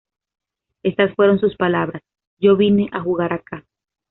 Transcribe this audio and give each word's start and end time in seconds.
Estas 0.81 1.13
fueron 1.13 1.37
sus 1.39 1.55
palabras:"Yo 1.57 2.57
vine 2.57 2.89
a 2.91 3.01
jugar 3.03 3.33
acá. 3.33 3.67